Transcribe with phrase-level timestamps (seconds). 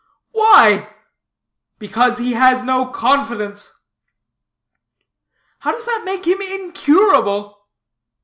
[0.31, 0.95] "Why?"
[1.77, 3.71] "Because he has no confidence."
[5.59, 7.67] "How does that make him incurable?"